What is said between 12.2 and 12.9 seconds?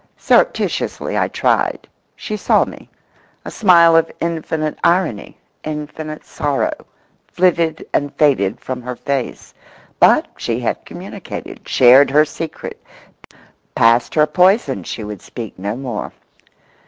secret,